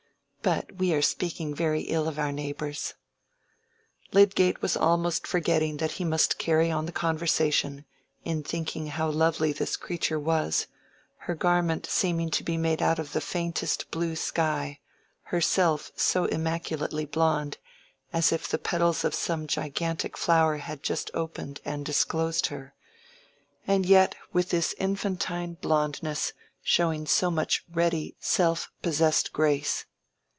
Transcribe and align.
"But 0.43 0.71
we 0.77 0.91
are 0.95 1.03
speaking 1.03 1.53
very 1.53 1.81
ill 1.81 2.07
of 2.07 2.17
our 2.17 2.31
neighbors." 2.31 2.95
Lydgate 4.11 4.59
was 4.63 4.75
almost 4.75 5.27
forgetting 5.27 5.77
that 5.77 5.91
he 5.93 6.03
must 6.03 6.39
carry 6.39 6.71
on 6.71 6.87
the 6.87 6.91
conversation, 6.91 7.85
in 8.25 8.41
thinking 8.41 8.87
how 8.87 9.07
lovely 9.11 9.53
this 9.53 9.77
creature 9.77 10.17
was, 10.19 10.65
her 11.27 11.35
garment 11.35 11.85
seeming 11.85 12.31
to 12.31 12.43
be 12.43 12.57
made 12.57 12.81
out 12.81 12.97
of 12.97 13.13
the 13.13 13.21
faintest 13.21 13.91
blue 13.91 14.15
sky, 14.15 14.79
herself 15.25 15.91
so 15.95 16.25
immaculately 16.25 17.05
blond, 17.05 17.59
as 18.11 18.31
if 18.31 18.47
the 18.47 18.57
petals 18.57 19.03
of 19.03 19.13
some 19.13 19.45
gigantic 19.45 20.17
flower 20.17 20.57
had 20.57 20.81
just 20.81 21.11
opened 21.13 21.59
and 21.65 21.85
disclosed 21.85 22.47
her; 22.47 22.73
and 23.67 23.85
yet 23.85 24.15
with 24.33 24.49
this 24.49 24.73
infantine 24.79 25.53
blondness 25.61 26.33
showing 26.63 27.05
so 27.05 27.29
much 27.29 27.63
ready, 27.71 28.15
self 28.19 28.71
possessed 28.81 29.31
grace. 29.31 29.85